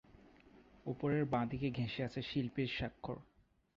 [0.85, 3.17] উপরে বাঁ দিক ঘেঁষে আছে শিল্পীর স্বাক্ষর।